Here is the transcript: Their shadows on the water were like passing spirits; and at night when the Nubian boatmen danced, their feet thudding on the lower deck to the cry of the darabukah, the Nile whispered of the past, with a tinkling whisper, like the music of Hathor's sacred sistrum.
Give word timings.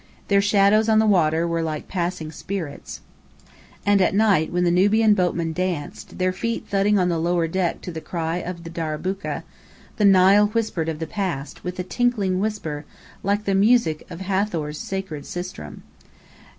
Their 0.29 0.41
shadows 0.41 0.89
on 0.89 0.97
the 0.97 1.05
water 1.05 1.47
were 1.47 1.61
like 1.61 1.87
passing 1.87 2.31
spirits; 2.31 3.01
and 3.85 4.01
at 4.01 4.15
night 4.15 4.51
when 4.51 4.63
the 4.63 4.71
Nubian 4.71 5.13
boatmen 5.13 5.53
danced, 5.53 6.17
their 6.17 6.33
feet 6.33 6.65
thudding 6.67 6.97
on 6.97 7.07
the 7.07 7.19
lower 7.19 7.47
deck 7.47 7.81
to 7.81 7.91
the 7.91 8.01
cry 8.01 8.37
of 8.37 8.63
the 8.63 8.71
darabukah, 8.71 9.43
the 9.97 10.05
Nile 10.05 10.47
whispered 10.47 10.89
of 10.89 10.97
the 10.97 11.05
past, 11.05 11.63
with 11.63 11.77
a 11.77 11.83
tinkling 11.83 12.39
whisper, 12.39 12.83
like 13.21 13.45
the 13.45 13.53
music 13.53 14.07
of 14.09 14.21
Hathor's 14.21 14.79
sacred 14.79 15.23
sistrum. 15.25 15.83